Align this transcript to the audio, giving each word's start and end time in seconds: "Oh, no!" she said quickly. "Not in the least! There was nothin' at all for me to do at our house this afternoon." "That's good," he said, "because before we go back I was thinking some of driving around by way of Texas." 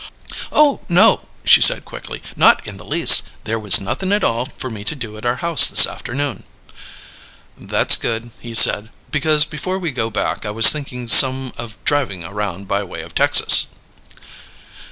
"Oh, 0.51 0.79
no!" 0.89 1.27
she 1.45 1.61
said 1.61 1.85
quickly. 1.85 2.23
"Not 2.35 2.65
in 2.65 2.77
the 2.77 2.83
least! 2.85 3.21
There 3.43 3.59
was 3.59 3.79
nothin' 3.79 4.11
at 4.11 4.23
all 4.23 4.47
for 4.47 4.71
me 4.71 4.83
to 4.83 4.95
do 4.95 5.15
at 5.15 5.27
our 5.27 5.35
house 5.35 5.67
this 5.67 5.85
afternoon." 5.85 6.43
"That's 7.55 7.97
good," 7.97 8.31
he 8.39 8.55
said, 8.55 8.89
"because 9.11 9.45
before 9.45 9.77
we 9.77 9.91
go 9.91 10.09
back 10.09 10.43
I 10.43 10.49
was 10.49 10.71
thinking 10.71 11.07
some 11.07 11.53
of 11.55 11.77
driving 11.85 12.25
around 12.25 12.67
by 12.67 12.81
way 12.81 13.03
of 13.03 13.13
Texas." 13.13 13.67